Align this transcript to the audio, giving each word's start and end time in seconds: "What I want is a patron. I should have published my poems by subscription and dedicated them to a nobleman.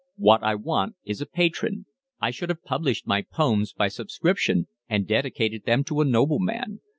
"What 0.15 0.41
I 0.41 0.55
want 0.55 0.95
is 1.05 1.21
a 1.21 1.27
patron. 1.27 1.85
I 2.19 2.31
should 2.31 2.49
have 2.49 2.63
published 2.63 3.05
my 3.05 3.21
poems 3.21 3.71
by 3.71 3.87
subscription 3.89 4.65
and 4.89 5.05
dedicated 5.05 5.65
them 5.65 5.83
to 5.83 6.01
a 6.01 6.05
nobleman. 6.05 6.81